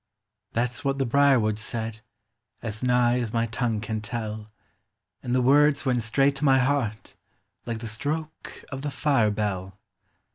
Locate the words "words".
5.43-5.85